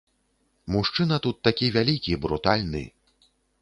Мужчына 0.75 1.15
тут 1.27 1.35
такі 1.51 1.71
вялікі, 1.79 2.19
брутальны. 2.27 2.87